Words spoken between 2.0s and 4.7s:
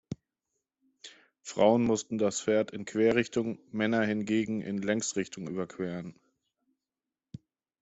das Pferd in Querrichtung, Männer hingegen